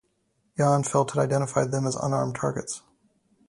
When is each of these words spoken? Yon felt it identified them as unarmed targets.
Yon 0.57 0.81
felt 0.81 1.11
it 1.15 1.19
identified 1.19 1.69
them 1.69 1.85
as 1.85 1.95
unarmed 1.95 2.33
targets. 2.33 2.81